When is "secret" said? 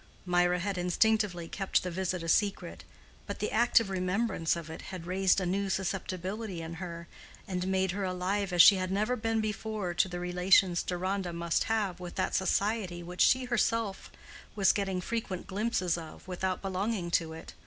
2.27-2.83